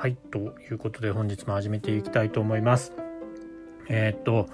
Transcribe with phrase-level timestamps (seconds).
[0.00, 2.92] はい、ということで本日も始めていきたいと思います。
[3.88, 4.46] えー、っと、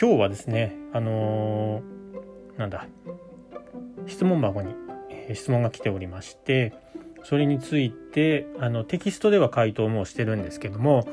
[0.00, 2.86] 今日はですね、あのー、なんだ、
[4.06, 4.74] 質問箱に、
[5.10, 6.72] え質問が来ておりまして、
[7.24, 11.06] それについてあのテキストでは回答もしてるんですけども、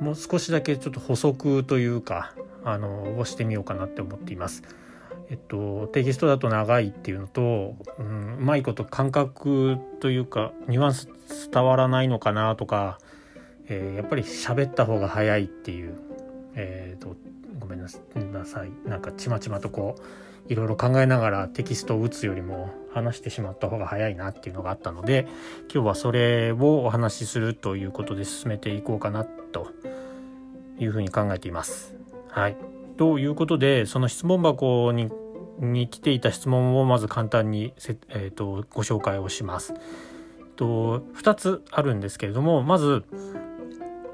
[0.00, 2.32] もう少しだけちょっと補足というか、
[2.64, 4.62] あのをしてみようかなって思っています。
[5.30, 11.08] えっと、テキストだと長いっていうのと、うん、うまいこと感覚というかニュアンス
[11.50, 12.98] 伝わらないのかなとか、
[13.68, 15.94] えー、やっぱり喋った方が早いっていう、
[16.54, 17.16] えーと、
[17.58, 20.02] ごめんなさいなんかちまちまとこう
[20.52, 25.26] いろいろ考えながらテキストを打つよりも話してしまった方が早いなっていうのがあったので
[25.72, 29.68] 今日はそれをお話しするということで進めていこうかなと
[30.78, 31.94] いうふうに考えています。
[32.28, 32.56] はい、
[32.96, 35.10] ということでその質問箱に
[35.60, 39.74] に来ていた質問をまず簡単にせ、えーと、ご紹介をします。
[40.56, 43.04] と2つあるんですけれどもまず、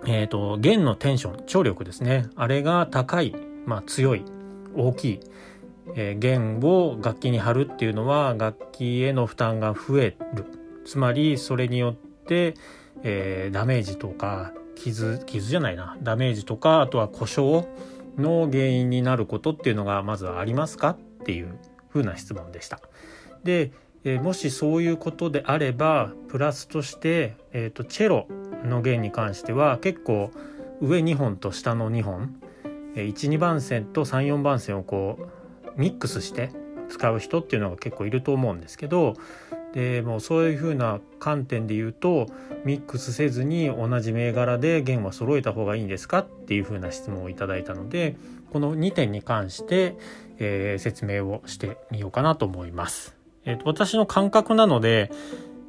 [0.07, 2.29] えーと、弦のテンション張力ですね。
[2.37, 3.35] あれが高い、
[3.67, 4.25] まあ、強い
[4.77, 5.21] 大きい、
[5.97, 10.45] えー、弦を楽器に貼るっていうのは楽器への負担が増える。
[10.85, 11.95] つまりそれによっ
[12.27, 12.55] て、
[13.03, 15.97] えー、ダメージとか傷傷じゃないな。
[16.03, 17.67] ダメージとかあとは故障
[18.21, 21.59] の原因になることっていうのがまずありますかっていう
[21.93, 22.81] 風な質問でした。
[23.45, 23.73] で、
[24.05, 28.27] え、もしそういうことであればプラスとして、えーと、チェロ
[28.65, 30.31] の弦に関しては結構
[30.81, 32.41] 上2本と下の2本、
[32.95, 35.19] 12番線と34番線をこ
[35.77, 36.51] うミックスして
[36.89, 39.15] 使う人っていうのが結構いると思うんですけど
[39.73, 42.27] でもうそういうふうな観点で言うと
[42.65, 48.17] ミックスせずに同じ銘柄で弦は揃えた方がいいんですかっていうふうな質問をいただいたので
[48.53, 49.97] この2点に関して、
[50.39, 53.17] えー、説明をしてみようかなと思います。
[53.45, 55.11] えーと、私の感覚なので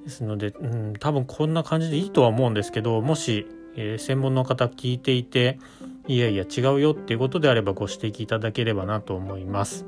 [0.04, 5.60] ですので、うん、多分こんな感じでいいとは思うんですけどもし、えー、専門の方聞いていて
[6.08, 9.86] いやいや違うよっていうことであればご指摘いただければなと思います。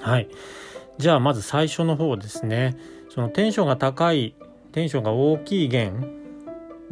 [0.00, 0.28] はい。
[0.98, 2.76] じゃあまず最初の方ですね。
[3.14, 4.34] そのテンションが高い
[4.72, 6.08] テンションが大きい弦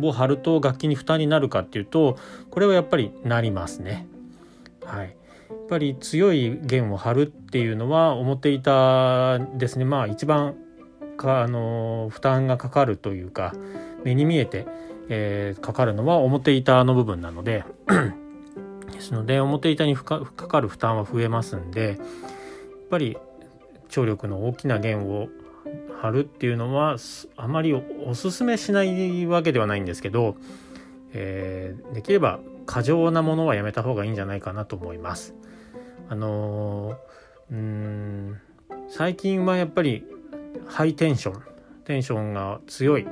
[0.03, 2.19] を張ると楽器に負担になるかっていうと
[2.50, 4.06] これはやっぱりなりますね。
[4.84, 10.56] はい、やっぱり強い弦を張るっていうのは表板ですねまあ一番
[11.16, 13.54] かあの負担がかかるというか
[14.04, 14.66] 目に見えて、
[15.08, 17.64] えー、かかるのは表板の部分なので
[18.92, 21.98] ですので表板にかかる負担は増えますんでやっ
[22.91, 23.16] ぱり
[23.88, 25.28] 張力の大きな弦を
[26.00, 26.97] 貼るっていうのは
[27.37, 30.37] あまりおすすめしないわけではないんですけど、
[31.12, 35.34] えー、できれば過剰なものはやめた方がいいんじゃないかなと思います。
[36.09, 38.41] あのー、うん
[38.88, 40.05] 最近はやっぱり
[40.66, 41.43] ハイテンション
[41.84, 43.06] テンションが強い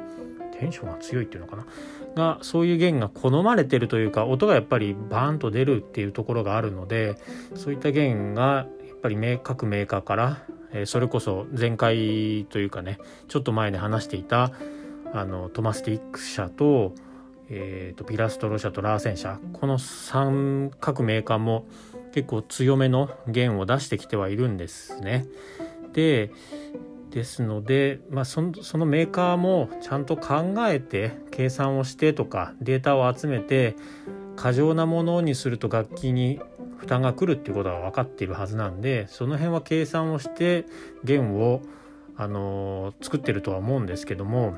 [0.59, 1.67] テンションが強いっていうのかな？
[2.15, 7.17] がそういう弦が好まれてるというか音がやっぱりバーンと出るっていうところがあるので
[7.55, 8.67] そういった弦が
[9.01, 10.43] ぱり各メーカーから
[10.87, 12.99] それこそ前回というかね
[13.29, 14.53] ちょっと前に話していた
[15.13, 16.95] あのトマスティック社と,、
[17.49, 21.67] えーと、ピラストロ社とラーセン社この3各メーカーも
[22.13, 25.27] 結構強めの弦を出してきてはいるんですね。
[25.93, 26.31] で
[27.11, 33.77] ですので、まあ、そのそのメーカーもちゃんと考えて計算をしてとかデータを集めて
[34.37, 36.41] 過剰なものにすると楽器に
[36.79, 40.65] 負担が来るっていうことは分かっているはずなんでその辺は計算をして
[41.05, 41.61] 弦を、
[42.17, 44.57] あのー、作ってるとは思うんですけども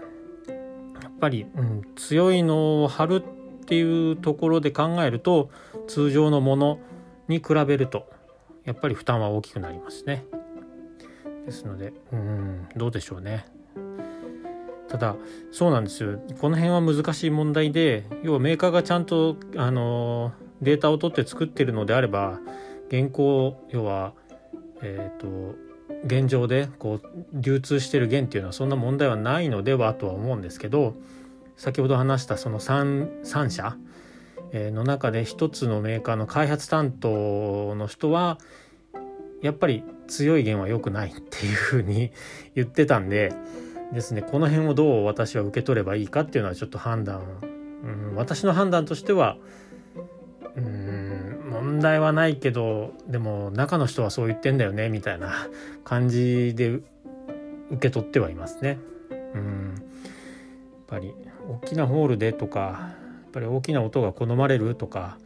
[1.02, 5.50] やっぱり、うん、強いのを貼るっていうところで考えると
[5.88, 6.78] 通常のもの
[7.28, 8.08] に比べると
[8.64, 10.24] やっぱり負担は大きくなりますね。
[11.46, 13.46] ですのでうんどうでしょうね。
[14.90, 15.16] ただ
[15.52, 16.18] そうなんですよ。
[16.40, 22.40] この辺は難しい問題で要はメーカーがちゃんとあのデータを取って作ってるのであれば
[22.88, 24.12] 現行要は
[24.82, 25.54] えっ、ー、と
[26.04, 30.94] 現状でこう流通してる弦っていうのはそんな問題はないのではとは思うんですけど
[31.56, 33.76] 先ほど話したその 3, 3社
[34.52, 38.38] の中で一つのメーカーの開発担当の人は
[39.42, 42.10] やっぱり強い弦は良くないっていうふうに
[42.54, 43.32] 言ってたんで
[43.92, 47.22] ですねこの辺をどう私は受け取ればいいかっていうのはちょっと判断
[47.82, 49.36] うん、私の判断としては
[50.56, 55.48] うん問題はないけどでも中の人はそう言ってんだよねみたいな
[55.84, 56.82] 感じで受
[57.80, 58.78] け取ってはいますね。
[59.34, 59.74] うん
[60.90, 61.14] やっぱり
[61.48, 62.96] 大きなホールでとかや
[63.28, 65.18] っぱり大きな音が好まれるとか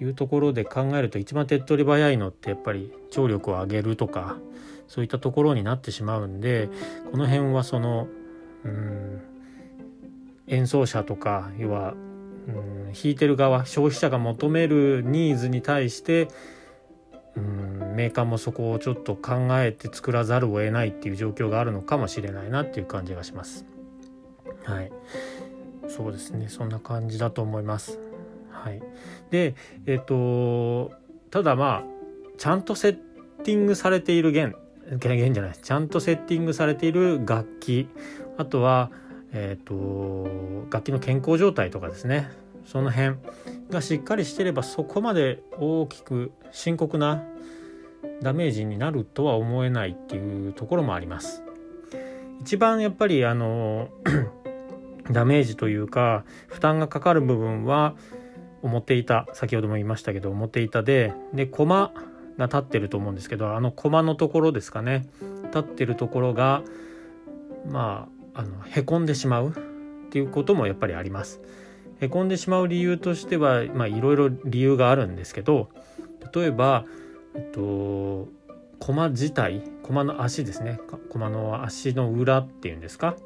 [0.00, 4.38] いうところで考えると一番手っ取り早いのってやっぱり聴力を上げるとか
[4.88, 6.68] そういったところになってしまうんで
[7.10, 8.08] この辺はその
[8.64, 9.20] うん
[10.46, 11.94] 演奏者とか要は
[12.48, 16.28] うん弾いてる側消費者が求めるニーズに対して
[17.36, 23.64] うんメーカーもそこをちょっと考えて作らざるを得ないっていう状況があるのかもしれないなっていう感じがします。
[24.64, 24.92] はい、
[25.88, 28.09] そうですねそんな感じだと思います。
[28.64, 28.82] はい、
[29.30, 29.54] で
[29.86, 30.92] えっ、と
[31.30, 31.84] ただまあ
[32.38, 32.98] ちゃんとセッ
[33.44, 34.54] ティングされている弦。
[34.98, 37.88] 弦じゃないちゃんとセッティングされている楽器。
[38.38, 38.90] あとは
[39.32, 42.30] えーと、楽器の健康状態とかですね。
[42.64, 43.16] その辺
[43.70, 47.22] がしっかりしてればそこまで大きく深刻な
[48.22, 51.42] ダメージになるとは思えないっていうところもあります。
[52.40, 53.88] 一番やっぱりあの
[55.10, 57.94] ダメージというか負担がかかる部分は
[58.62, 61.92] 表板先ほども言いましたけど表板でで駒
[62.38, 65.06] が立ってると思うんですけどあの駒のところですかね。
[65.46, 66.62] 立ってるところが
[67.68, 69.52] まああのへこんでしまうっ
[70.10, 71.40] ていうこともやっぱりあります。
[72.00, 73.68] へこんでしまう理由としてはい
[74.00, 75.68] ろいろ理由があるんですけど
[76.34, 76.86] 例えば、
[77.34, 78.28] えっと、
[78.78, 80.80] 駒自体駒の足ですね。
[81.10, 83.16] 駒の足の裏っていうんですか？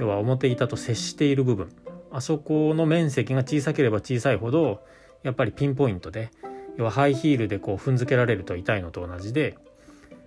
[0.00, 1.70] 要は表板と接している部分。
[2.14, 4.84] あそこの面積が小さければ小さいほど
[5.24, 6.30] やっぱりピンポイントで
[6.76, 9.58] 要はハイヒールでこう踏んづけられると痛いのと同じで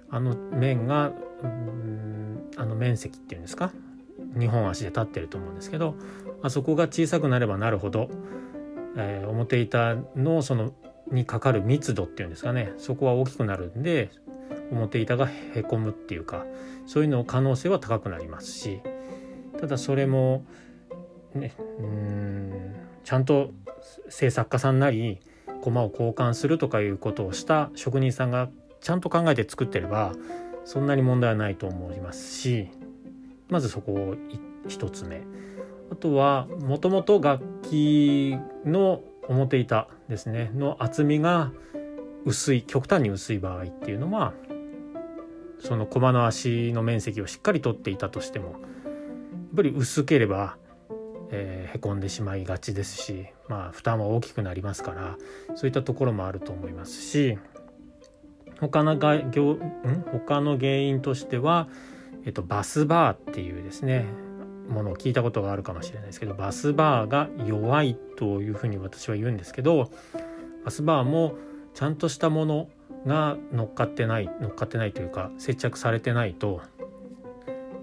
[0.09, 1.13] あの面が
[2.57, 3.71] あの面積っていうんですか
[4.35, 5.95] 2本足で立ってると思うんですけど
[6.43, 8.09] あそこが小さくなればなるほど、
[8.97, 10.73] えー、表板のその
[11.09, 14.11] にかかる密度っていうんですかねそこは大きくなるんで
[14.71, 16.45] 表板がへこむっていうか
[16.85, 18.81] そういうの可能性は高くなりますし
[19.57, 20.43] ただそれも
[21.35, 21.53] ね。
[21.79, 22.75] うん。
[23.03, 23.51] ちゃんと
[24.09, 25.19] 制作家さんなり
[25.62, 28.50] 駒を交換するとかいうことをした職人さんが
[28.81, 30.13] ちゃんと考えて作ってれば
[30.65, 32.69] そんなに問題はないと思いますし
[33.50, 34.15] まずそこを
[34.68, 35.21] 1つ目。
[35.89, 40.51] あとはもともと楽器の表板ですね。
[40.53, 41.51] の厚みが
[42.25, 44.33] 薄い極端に薄い場合っていうのは
[45.59, 48.59] その駒の足の面積をしっかり取っていたとしてもやっ
[49.56, 50.57] ぱり薄ければ、
[51.29, 55.18] えー、へこんでしまいがちですしまあ負担は大きくなりますから
[55.56, 57.38] そういったところもあると思いますし
[58.59, 59.31] 他のがん？
[60.12, 61.68] 他の原因としては
[62.27, 64.06] えっと、バスバーっていうですね
[64.68, 69.89] ものを聞いたことがあるかもしれないですけどバスバーが弱いというふうに私は言うんですけど
[70.65, 71.35] バスバーも
[71.73, 72.68] ちゃんとしたもの
[73.06, 76.62] が乗っかってない乗っかってないというか接着されてないと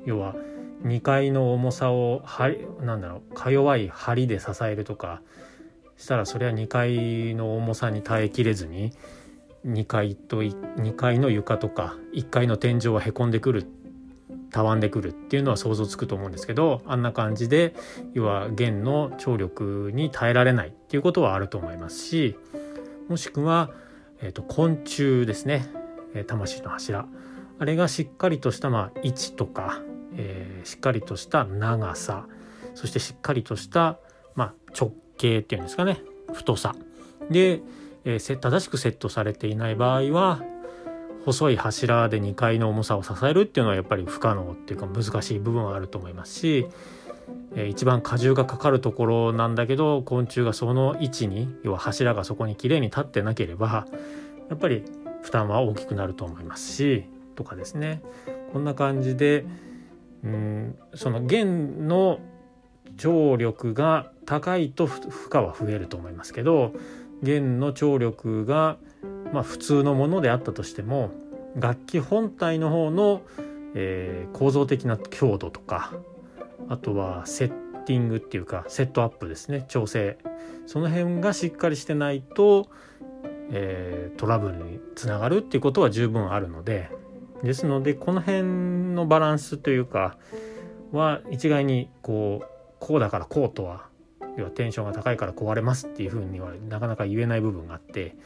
[0.04, 0.34] 要は
[0.84, 2.22] 2階の重さを
[2.80, 5.22] なんだろうか弱い梁で支えるとか
[5.96, 8.92] したらそれは2階の重さに耐えきれずに
[9.66, 13.66] 2階と2階の床とか1階の天井はへこんでくる
[14.50, 17.74] たわんでくるっていうのは想像つくと思うんですけどあんな感じで
[18.12, 22.36] 要は弦の張力に耐えられないっていうことはあると思いますし
[23.08, 23.70] もしくは、
[24.20, 25.66] えーと、昆虫ですね、
[26.14, 27.06] え、魂の柱。
[27.58, 29.82] あれがしっかりとした、まあ、位置とか、
[30.16, 32.26] えー、しっかりとした長さ
[32.74, 33.98] そしてしっかりとした、
[34.34, 36.00] まあ、直径っていうんですかね
[36.32, 36.74] 太さ。
[37.30, 37.60] で、
[38.04, 40.42] えー、正しくセットされていない場合は
[41.24, 46.66] 細い柱で2階の重さを支えるっていうのはやっぱり不可能っていうか難しい部分はあると思いますし、
[47.54, 53.86] えー、一番荷重がかかるところなんだけど昆虫がその位置に要は柱がそこにきれいに立ってなければ
[54.50, 54.84] やっぱり
[55.22, 57.04] 負担は大きくなると思いますし
[57.36, 58.02] とかですね。
[58.52, 59.46] こんな感じで
[60.24, 60.78] うん。
[60.94, 62.18] その弦の
[62.96, 66.72] 張力が高いと負荷は増えると思いますけど
[67.22, 68.76] 弦の張力が
[69.34, 71.10] まあ、普通のものであったとしても
[71.56, 73.22] 楽器本体の方の、
[73.74, 75.92] えー、構造的な強度とか
[76.68, 77.48] あとはセッ
[77.84, 79.66] ティングっていうかセットアップですね。
[79.68, 80.16] 調整。
[80.66, 82.70] その辺がしっかりしてないと、
[83.50, 86.90] えー、トラブルにつながるっていうことは十分あるので
[87.42, 90.16] ですのでこの辺のバランスというか
[90.92, 92.46] は一概にこう
[92.80, 93.86] こうだからこうとは
[94.36, 98.16] 要はテンションが高いから壊れますっていうふうにはなかなか言えない部分があって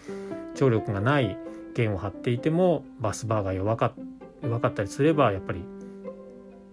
[0.54, 1.36] 張力がない
[1.74, 3.92] 弦を張っていてもバスバーが弱か
[4.42, 5.64] 弱かったりすればやっぱり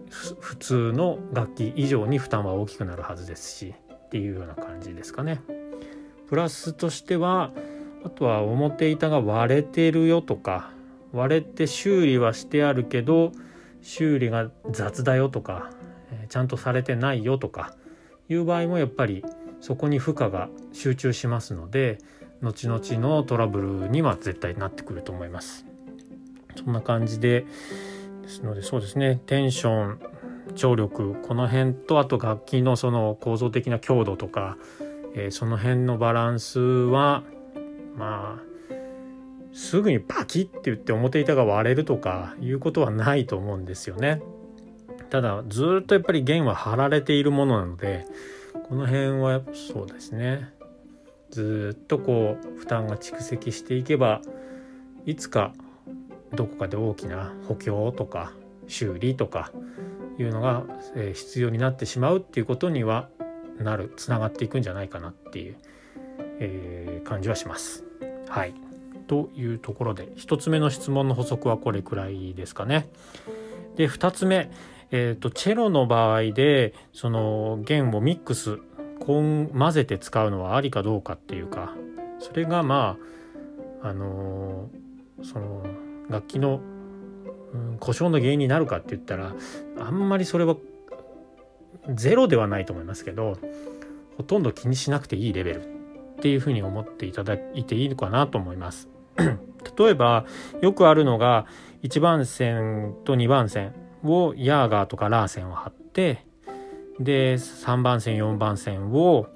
[0.09, 5.41] 普通の楽器以上に負担は大きくなるはずですしっていうような感じですかね。
[6.27, 7.51] プラスとしては
[8.03, 10.71] あとは表板が割れてるよとか
[11.15, 13.31] 割れて修理はしてあるけど
[13.81, 15.69] 修理が雑だよとか、
[16.11, 17.75] えちゃんとされてないよとか
[18.29, 19.23] いう場合もやっぱり
[19.61, 21.99] そこに負荷が集中しますので
[22.41, 25.65] 後々のトラブルには絶対なってくると思います。
[26.55, 27.45] そんな感じで
[28.21, 29.99] ですのでそうですねテンション
[30.55, 34.57] 張力この辺とあと楽器のその構造的な強度とか、
[35.15, 37.23] えー、その辺のバランスは
[37.95, 38.54] まあ
[39.55, 44.21] すぐにパキッて言って表板が割れるとかいうことはないと思うんですよね。
[45.09, 48.05] ただずっとやっぱり弦は張られているものなので
[48.67, 50.49] この辺はそうですね
[51.29, 54.21] ずっとこう負担が蓄積していけば
[55.05, 55.53] いつか
[56.33, 58.33] どこかで大きな補強とか
[58.67, 59.51] 修理とか
[60.17, 60.63] いうのが
[61.13, 63.07] 必要になってしまうっていうことには
[63.57, 65.55] なるつながっていくんじゃないかなっていう、
[66.39, 67.85] え、感じはします。
[68.27, 68.64] はい
[69.07, 72.89] というところで1つ目の質問の補足はこれくらいですかね。
[73.75, 74.49] で2つ目、
[74.91, 78.59] えーと、チェロの場合でその弦をミックス
[78.99, 81.73] 混ぜて使うのはありかどうかっていうか
[82.19, 82.97] それがま
[83.81, 85.63] ああのー、その
[86.09, 86.61] 楽器の、
[87.53, 89.35] うん、故障の原因になるかって言ったら
[89.79, 90.55] あんまりそれは
[91.93, 93.37] ゼロではないと思いますけど
[94.17, 98.94] ほとんど気にしなくていいレベルっていうふうに思っていただいていいのかなと思います。
[99.77, 100.25] 例えば
[100.61, 101.45] よくあるのが
[101.83, 106.25] 1番線と2番線をヤーガーとかラーセンを貼って
[106.99, 109.27] で3番線4番線を、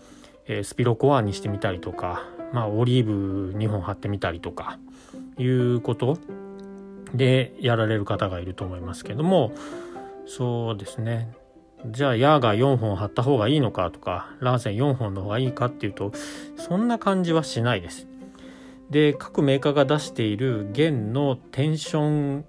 [0.63, 4.79] スピロコアにしてみたりとか、まあ、オリーブ2本貼ってみたりとか
[5.37, 6.17] いうこと
[7.13, 9.51] でやられる方がいると思いますけども
[10.25, 11.31] そうですね
[11.85, 16.11] じゃあヤーガー4本貼った方がいいのかとかラーセン4本の方がいいかっていうと
[16.57, 18.08] そんな感じはしないです。
[18.89, 22.45] で各メーカーが出している弦のテンション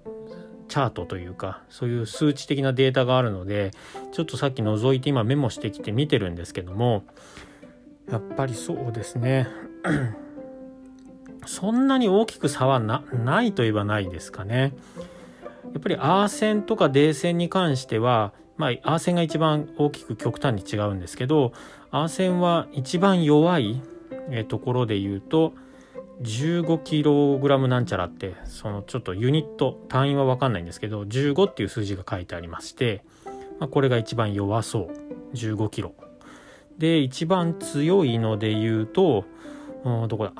[0.67, 3.71] チャートというかそういう数値的なデータがあるので
[4.11, 7.03] ちょっとさっき覗いて今メモしてきて見てるんですけども
[8.09, 9.47] やっぱりそうですね
[11.45, 13.03] そんなに大きく差はな
[13.43, 14.73] いといえばないですかね。
[15.73, 21.53] やっぱりアーセンとか D 線に関してはまあアーセンが一番大きく極端に違うんですけど
[21.91, 23.81] アーセンは一番弱い
[24.47, 25.53] ところで言うと
[26.21, 33.03] 15kg なんちゃらってそのちょっとユニット単位は分かんないんですけど15っていう数字が書いてありまして、
[33.59, 34.91] まあ、これが一番弱そう。
[35.35, 35.91] 15kg
[36.77, 39.25] で一番強いので言うと
[39.83, 40.33] どこだ？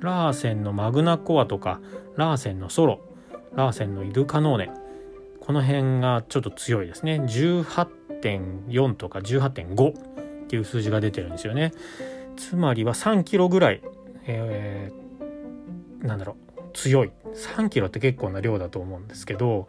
[0.00, 1.80] ラーセンのマグナコアとか
[2.16, 3.00] ラーセンのソロ
[3.54, 4.70] ラーセンのイルカノーネ。
[5.40, 7.20] この辺がちょっと強いですね。
[7.22, 11.72] 18.4とか18.5っていう数字が出てるんですよね。
[12.36, 13.80] つまりは3キロぐらい
[14.28, 17.10] えー、なんだろう強い。
[17.34, 19.68] 3キロって結構な量だと思うんですけど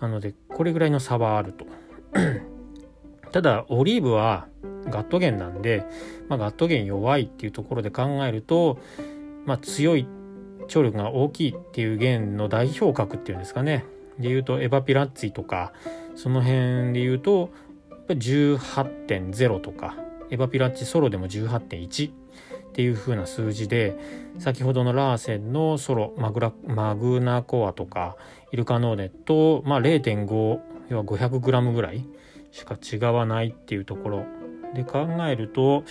[0.00, 1.66] なのでこれぐらいの差はあると。
[3.32, 4.46] ただオリーブは
[4.84, 5.84] ガット弦なんで、
[6.28, 8.78] まあ、ガット弦弱いっていうところで考えると、
[9.44, 10.06] まあ、強い
[10.68, 13.84] 張力が大きいっていう弦の代表格っていうんですかね。
[14.18, 15.72] で言うとエバピラッツィとか
[16.14, 17.50] その辺で言うと
[18.08, 19.96] 18.0とか
[20.30, 22.23] エバピラッチソロでも18.1
[22.74, 23.96] っていう風な数字で
[24.40, 28.16] 先ほどのラーセンのソロマグラマグナコアとか
[28.50, 32.04] イルカノーネと、まあ、0.5要は 500g ぐらい
[32.50, 34.24] しか違わないっていうところ
[34.74, 35.84] で考えると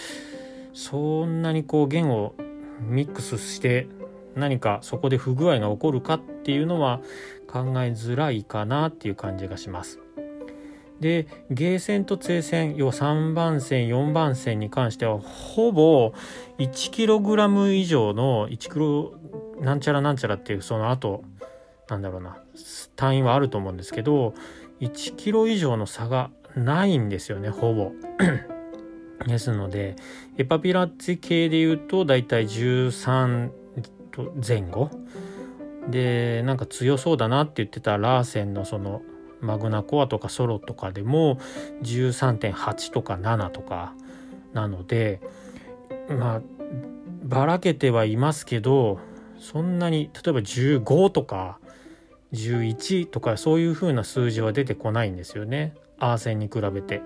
[0.73, 2.35] そんなにこう弦を
[2.81, 3.87] ミックスして
[4.35, 6.99] 何かそこで不具合が起こるかっていうのは
[7.47, 10.02] 考えづらいかなっていう感じがします。
[10.99, 16.13] でゲーセンとツ線要は3番線4番線に関してはほぼ
[16.59, 21.23] 1kg 以上の 1kg なんちゃらなんちゃらっていうその後
[21.89, 22.37] なんだろうな
[22.95, 24.33] 単位はあると思うんですけど
[24.81, 27.91] 1kg 以上の差がないんですよねほぼ。
[29.27, 29.95] ですので
[30.37, 33.51] エパピラッツ系で言うとだいたい13
[34.45, 34.89] 前後
[35.89, 39.01] でなんか強そうだなって言ってたラーセンのその
[39.43, 41.37] マグナコアとかソロとかでも
[41.81, 43.93] 13.8とか7とか
[44.53, 45.21] なので
[46.09, 46.41] まあ
[47.23, 48.99] ばらけてはいますけど
[49.39, 51.59] そんなに例えば15とか
[52.33, 57.01] 11とかそういう風な数字は出てこないんですよねアーセンに比べて。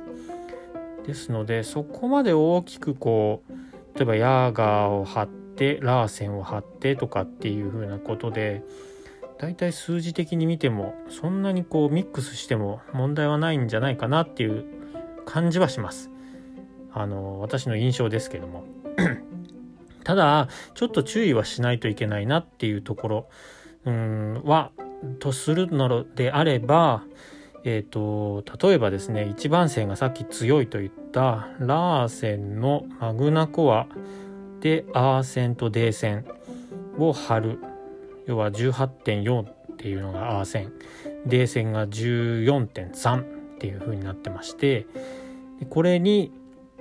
[1.05, 8.61] ですのでそこまで大きくこう例えばヤーガーを貼ってラーセンを貼ってとかっていう風なことで
[9.39, 14.65] 大体数字的に見てもそんなにこうミックスしても問題はないんじゃないかなっていう
[15.25, 16.09] 感じはします。
[16.93, 18.63] あの私の印象ですけども
[20.03, 23.29] ただちょっと注意はしないといけないなっていうところ
[23.85, 24.71] うんは
[25.19, 27.03] とするのであれば
[27.69, 33.87] えーと、例えばですね一番線がさっき強いと言ったラーセンのマグナコア
[34.61, 36.25] でアーセンとデーセン
[36.97, 37.59] を貼る
[38.27, 40.73] 要は18.4っていうのがアーセン。
[41.25, 43.21] デーセンが14.3
[43.57, 44.85] っていう風になってまして
[45.69, 46.31] これに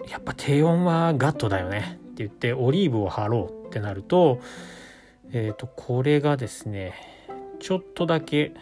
[0.09, 4.41] やっぱ低温はガットだよねって言ってオリーブを貼ろうってなると
[5.33, 6.95] えっ、ー、とこれがですね
[7.59, 8.53] ちょっとだけ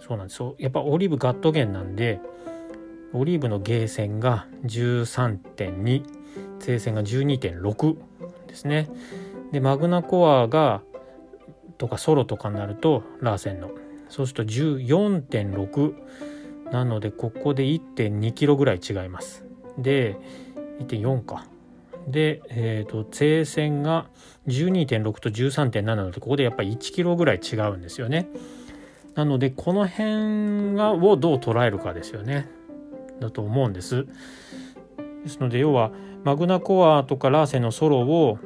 [0.00, 0.38] そうなんです。
[0.40, 2.20] よやっぱオリーブガット弦なんで
[3.12, 6.04] オリーブのゲーセンが13.2
[6.58, 7.96] 正線が12.6
[8.48, 8.88] ですね。
[9.52, 10.82] でマグナコアが
[11.78, 13.70] とかソロとかになるとラーセンの。
[14.08, 15.94] そうすると14.6
[16.70, 19.44] なのでここで1.2キロぐらい違います。
[19.78, 20.16] で
[20.80, 21.46] 1.4か。
[22.06, 24.08] で、えーと、と正線が
[24.46, 28.28] 12.6と13.7なのでここでやっぱり1キロぐらい違うんですよね。
[29.14, 32.48] なのでこの辺がをどう捉えるかですよね。
[33.20, 34.06] だと思うんです。
[35.24, 35.90] ですので要は
[36.22, 38.38] マグナコアとかラーセンのソロを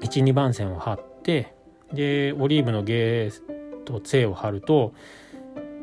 [0.00, 1.54] 12番線を貼って
[1.92, 4.92] でオリーブのゲーとツェを貼ると,、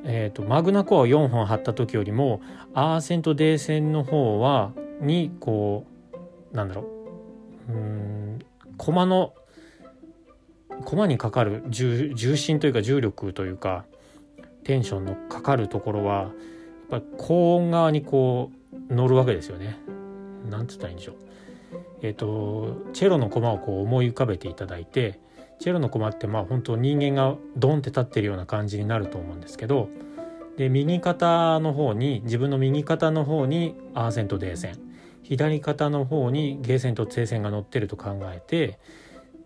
[0.03, 2.41] えーと、マグナコアを4本貼った時よりも
[2.73, 4.71] アーセンとデーセンの方は
[5.01, 5.85] にこ
[6.53, 6.83] うなんだろ
[7.69, 8.39] ううん
[8.77, 9.33] 駒の
[10.83, 13.85] 駒にかかる重心というか重力というか
[14.63, 16.31] テンションのかかるところは
[16.91, 18.51] やっぱ高音側にこ
[18.89, 19.77] う乗るわけですよね。
[20.49, 21.15] なんつったらいいんでしょう。
[22.01, 25.19] えっ、ー、とチェロの駒をこう思い浮かべていただいて
[25.59, 29.89] チェロの駒ってまあ本当人間がドンって立ってるような感じになると思うんですけど
[30.57, 34.85] で右肩の方に自分の右肩の方にアーセンとデーセン。
[35.25, 38.77] 左肩の方にゲーセンとツェーセンが乗ってると考えて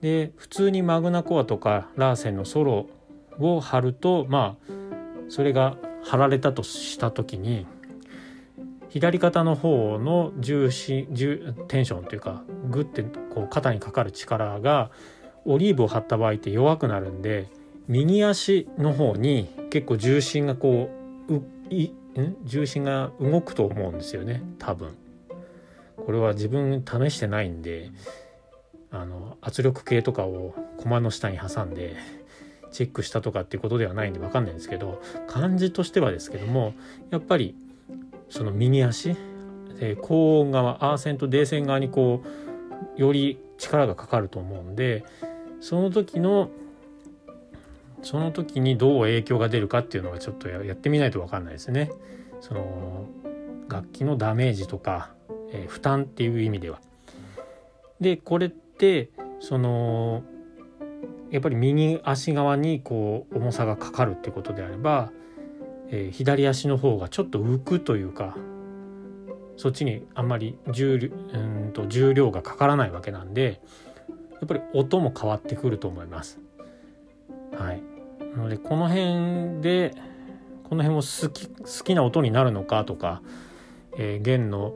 [0.02, 2.90] で普通にマグナコアとかラーセンのソロ
[3.40, 4.74] を貼るとまあ
[5.30, 7.66] それが貼られたとした時に
[8.90, 14.92] 左肩の方の重心重テンションというかグッてこう肩にかかる力が
[15.50, 17.48] オリーブを張った場合って弱くなるんで
[17.88, 20.90] 右足の方に結構重心がこ
[21.28, 21.34] う
[21.74, 21.92] い
[22.44, 24.96] 重心が動くと思うんですよね多分。
[25.98, 27.92] これは自分試してないんで
[28.92, 31.96] あの圧力計とかを駒の下に挟んで
[32.72, 36.74] チェックしたとかっていうことではないんで分かんないんですけど感じとしてはですけども
[37.10, 37.56] やっぱり
[38.30, 39.16] その右足
[40.02, 42.24] 高音側アーセンとデーセン側にこ
[42.98, 45.04] うより力がかかると思うんで
[45.60, 46.50] その時の
[48.02, 51.92] その時にどう影響が出るかっていうのはちょっとやってみないと分かんないですね。
[52.40, 53.06] その
[53.68, 55.12] 楽器のダメージとか、
[55.52, 56.80] えー、負担っていう意味では。
[58.00, 59.10] でこれって
[59.42, 60.24] その
[61.32, 65.12] やっぱり右足側にこう重さがかかるってことであれば、
[65.90, 68.36] えー、左足の方がちょっと浮くというか
[69.58, 73.62] そっちにあんまり重うんと重量がかからないわけなんで
[74.42, 76.40] やっぱり音も変わってくると思います。
[77.58, 77.82] はい、
[78.36, 79.94] なのでこの辺で
[80.64, 83.22] この辺も好き好きな音になるのかとか、
[83.98, 84.74] えー、弦の、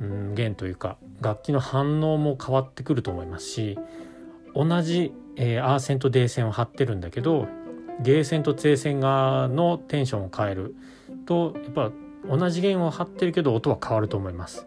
[0.00, 3.78] うん、弦というか楽器の反応も変わってくると思いますし
[4.54, 7.46] 同じえー、アーセンとデーセンを張ってるんだけど
[8.00, 10.74] ゲーセンとツェーセン側のテンションを変える
[11.26, 11.92] とやっぱ
[12.28, 14.66] 同じ弦を張ってるけど音は変わると思います。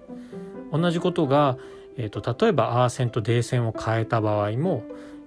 [0.72, 1.58] 同じことが、
[1.98, 4.84] えーと、例えばアーセンとデーセンを変えた場合も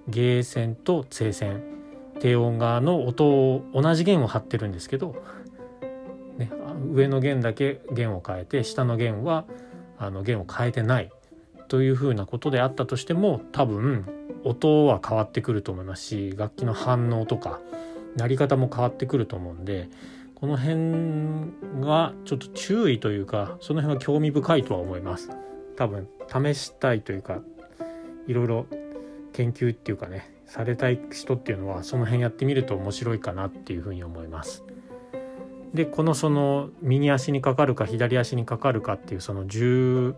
[0.07, 1.73] ゲーセンとツェーセン。
[2.19, 5.15] 低音側の音を同じ弦を張ってるんですけど、
[6.37, 6.49] ね、
[6.91, 9.45] 上の弦だけ弦を変えて下の弦は
[9.97, 11.11] あの弦を変えてない。
[11.67, 14.05] というふうなことであったとしても多分
[14.43, 17.61] 音は変わってくると思いますし楽器の反応とか
[18.15, 19.89] 鳴り方も変わってくると思うんで
[20.35, 25.31] この辺がちょっと注意というかその辺は興味深いとは思います。
[25.77, 26.07] 多分。
[26.27, 27.39] 試したいというか
[28.27, 28.65] いろいろ
[29.33, 34.63] 研究っていうかねされたい人っていうのはその辺やってみると面白いかなっていうふうに思います。
[35.73, 40.13] でこのその右足にかかるか左足にかかるかっていうその重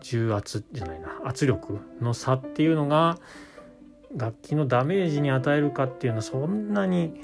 [0.00, 3.18] 重圧じゃないな圧力の差っていうのが
[4.16, 7.20] 楽器のダメージに与えるかっていうのはそんなに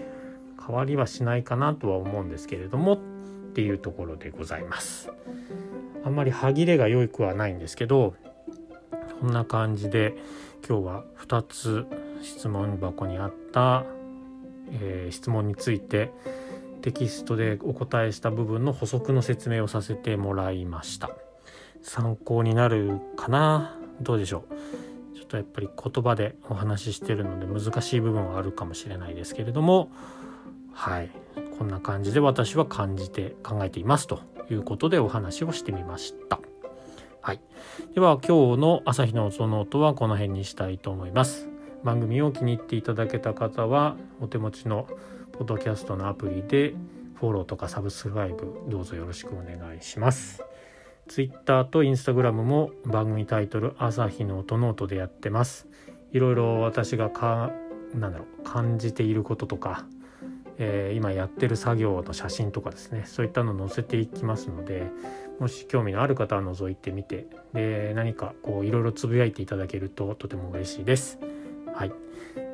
[0.66, 2.98] 変わりはしないかなとは思うんですけれども
[3.54, 5.12] っていうところでございます。
[6.04, 8.14] あんまり歯切れが良くはないんですけど
[9.20, 10.16] こんな感じで
[10.68, 11.86] 今日は2つ
[12.20, 13.84] 質問箱にあった、
[14.72, 16.10] えー、質問について
[16.82, 21.10] テキストでお答えした部分の補足の説明をさせてもらいました。
[21.80, 23.78] 参考になるかな？
[24.00, 24.44] どうでしょ
[25.14, 25.16] う？
[25.16, 29.92] ちょっとやっぱり言葉でお話ししてるので難しい部分はあるかもしれないですけれども
[30.72, 31.10] はい
[31.58, 36.40] こんな感じで私は感じて考えていますということでお話をしてみました。
[37.20, 37.40] はい、
[37.94, 41.48] では今日の朝日の音ノートはこの辺にしたいと思います。
[41.82, 44.86] 番組を気に入っていただけた方はお手持ちの
[45.32, 46.74] ポッドキャストのアプリで
[47.14, 50.42] フォローとかサブスクライブどうぞよろしくお願いします。
[51.08, 55.66] Twitter と Instagram も番組タイトル朝日の音ノートでやってます。
[56.12, 57.52] いろいろ私がか
[57.94, 59.86] なんだろう感じていることとか
[60.58, 64.90] えー、今やってる作業の写真とかですねそういったの載せていきますので
[65.40, 71.18] もし興味のある方は覗いてみてで何かこういろいろつぶやいていただけるととても嬉しいです。
[71.74, 71.92] はい、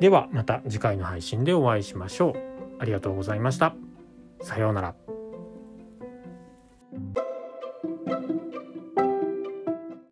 [0.00, 2.34] ではまた次回の配信でお会いしましょう。
[2.78, 3.74] ありがとうございました。
[4.40, 4.94] さようなら。